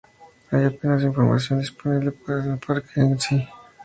Apenas 0.51 1.01
hay 1.01 1.07
información 1.09 1.59
disponible 1.59 2.11
para 2.11 2.43
el 2.53 2.57
parque 2.57 2.99
en 3.01 3.19
sí. 3.19 3.47